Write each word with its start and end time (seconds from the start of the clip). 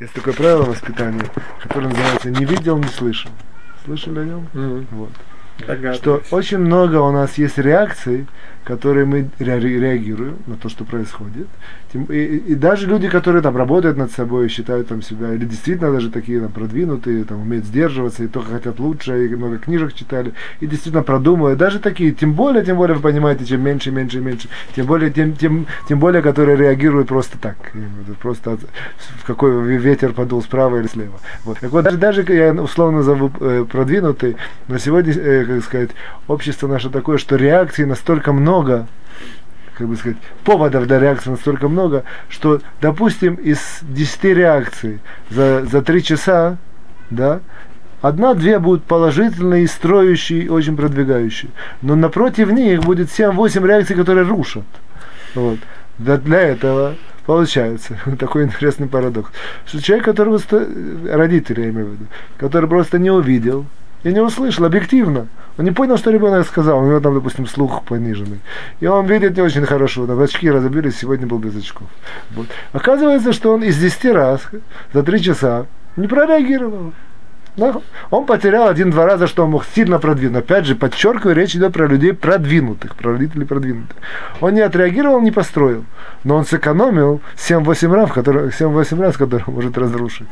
Есть 0.00 0.12
такое 0.12 0.34
правило 0.34 0.64
воспитания, 0.64 1.24
которое 1.62 1.86
называется 1.86 2.28
«не 2.28 2.44
видел, 2.44 2.76
не 2.78 2.88
слышал». 2.88 3.30
Слышали 3.84 4.18
о 4.18 4.24
нем? 4.24 4.48
Мгм. 4.52 4.86
Вот. 4.90 5.10
Догадываюсь. 5.60 5.98
Что 5.98 6.20
очень 6.32 6.58
много 6.58 6.96
у 6.96 7.12
нас 7.12 7.38
есть 7.38 7.58
реакций, 7.58 8.26
которые 8.64 9.04
мы 9.06 9.28
ре- 9.38 9.58
реагируем 9.78 10.36
на 10.46 10.56
то, 10.56 10.68
что 10.68 10.84
происходит. 10.84 11.46
И, 11.92 11.98
и- 11.98 12.54
даже 12.54 12.86
люди, 12.86 13.08
которые 13.08 13.42
там 13.42 13.56
работают 13.56 13.96
над 13.96 14.10
собой, 14.10 14.48
считают 14.48 14.88
там 14.88 15.02
себя, 15.02 15.32
или 15.32 15.44
действительно 15.44 15.92
даже 15.92 16.10
такие 16.10 16.40
там 16.40 16.50
продвинутые, 16.50 17.24
там 17.24 17.42
умеют 17.42 17.66
сдерживаться, 17.66 18.24
и 18.24 18.26
только 18.26 18.52
хотят 18.52 18.80
лучше, 18.80 19.26
и 19.26 19.36
много 19.36 19.58
книжек 19.58 19.92
читали, 19.92 20.32
и 20.60 20.66
действительно 20.66 21.02
продумывают, 21.04 21.58
даже 21.58 21.78
такие, 21.78 22.12
тем 22.12 22.32
более, 22.32 22.64
тем 22.64 22.76
более, 22.76 22.96
вы 22.96 23.02
понимаете, 23.02 23.44
чем 23.44 23.62
меньше, 23.62 23.90
меньше, 23.92 24.20
меньше, 24.20 24.48
тем 24.74 24.86
более, 24.86 25.10
тем, 25.10 25.34
тем, 25.34 25.66
тем 25.88 25.98
более, 26.00 26.22
которые 26.22 26.56
реагируют 26.56 27.08
просто 27.08 27.38
так, 27.38 27.56
просто 28.20 28.52
от- 28.54 28.60
в 29.20 29.24
какой 29.26 29.62
ветер 29.76 30.12
подул 30.14 30.42
справа 30.42 30.78
или 30.80 30.86
слева. 30.88 31.20
Вот. 31.44 31.58
Так 31.60 31.70
вот, 31.70 31.84
даже, 31.84 31.98
даже 31.98 32.22
я 32.32 32.52
условно 32.54 32.98
назову 32.98 33.30
э, 33.40 33.64
продвинутый, 33.70 34.36
на 34.68 34.78
сегодня, 34.78 35.12
э, 35.12 35.44
как 35.44 35.62
сказать, 35.64 35.90
общество 36.28 36.66
наше 36.66 36.90
такое, 36.90 37.18
что 37.18 37.36
реакций 37.36 37.84
настолько 37.86 38.32
много, 38.32 38.53
как 39.74 39.88
бы 39.88 39.96
сказать, 39.96 40.18
поводов 40.44 40.86
для 40.86 40.98
реакции 41.00 41.30
настолько 41.30 41.68
много, 41.68 42.04
что, 42.28 42.60
допустим, 42.80 43.34
из 43.34 43.58
10 43.82 44.24
реакций 44.24 45.00
за, 45.30 45.64
за 45.64 45.82
3 45.82 46.02
часа, 46.02 46.56
да, 47.10 47.40
одна-две 48.00 48.58
будут 48.58 48.84
положительные, 48.84 49.66
строящие, 49.66 50.50
очень 50.50 50.76
продвигающие. 50.76 51.50
Но 51.82 51.96
напротив 51.96 52.52
них 52.52 52.82
будет 52.82 53.08
7-8 53.08 53.66
реакций, 53.66 53.96
которые 53.96 54.26
рушат. 54.26 54.64
Вот. 55.34 55.58
Да 55.98 56.18
для 56.18 56.40
этого 56.40 56.96
получается 57.26 57.98
такой 58.18 58.44
интересный 58.44 58.86
парадокс. 58.86 59.30
Что 59.66 59.82
человек, 59.82 60.04
которого 60.04 60.38
сто- 60.38 60.66
родители, 61.10 61.62
я 61.62 61.70
имею 61.70 61.86
в 61.86 61.92
виду, 61.92 62.06
который 62.36 62.68
просто 62.68 62.98
не 62.98 63.10
увидел 63.10 63.66
и 64.04 64.12
не 64.12 64.20
услышал 64.20 64.64
объективно. 64.64 65.26
Он 65.56 65.64
не 65.64 65.70
понял, 65.70 65.96
что 65.96 66.10
ребенок 66.10 66.46
сказал. 66.46 66.78
У 66.78 66.86
него 66.86 67.00
там, 67.00 67.14
допустим, 67.14 67.46
слух 67.46 67.82
пониженный. 67.84 68.40
И 68.80 68.86
он 68.86 69.06
видит 69.06 69.36
не 69.36 69.42
очень 69.42 69.64
хорошо. 69.64 70.06
Там 70.06 70.20
очки 70.20 70.50
разбились, 70.50 70.96
сегодня 70.96 71.26
был 71.26 71.38
без 71.38 71.56
очков. 71.56 71.88
Вот. 72.30 72.46
Оказывается, 72.72 73.32
что 73.32 73.52
он 73.52 73.62
из 73.64 73.78
10 73.78 74.04
раз 74.12 74.42
за 74.92 75.02
3 75.02 75.22
часа 75.22 75.66
не 75.96 76.06
прореагировал. 76.06 76.92
Да? 77.56 77.80
Он 78.10 78.26
потерял 78.26 78.68
один-два 78.68 79.06
раза, 79.06 79.26
что 79.26 79.44
он 79.44 79.50
мог 79.50 79.64
сильно 79.64 79.98
продвинуть. 79.98 80.44
Опять 80.44 80.66
же, 80.66 80.74
подчеркиваю, 80.74 81.36
речь 81.36 81.54
идет 81.54 81.72
про 81.72 81.86
людей 81.86 82.12
продвинутых, 82.12 82.96
про 82.96 83.12
родителей 83.12 83.46
продвинутых. 83.46 83.96
Он 84.40 84.54
не 84.54 84.60
отреагировал, 84.60 85.20
не 85.20 85.30
построил, 85.30 85.84
но 86.24 86.36
он 86.36 86.44
сэкономил 86.44 87.20
7-8 87.36 87.94
раз, 87.94 88.10
которые, 88.10 88.48
7-8 88.48 89.00
раз, 89.00 89.16
которые 89.16 89.44
может 89.46 89.78
разрушить. 89.78 90.28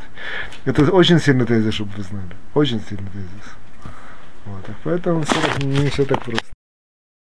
Это 0.65 0.83
очень 0.91 1.19
сильный 1.19 1.45
тезис, 1.45 1.73
чтобы 1.73 1.91
вы 1.95 2.03
знали. 2.03 2.35
Очень 2.53 2.81
сильный 2.89 3.09
тезис. 3.11 3.55
Вот, 4.45 4.65
поэтому 4.83 5.23
не 5.61 5.87
все 5.87 6.03
так 6.03 6.21
просто. 6.21 6.52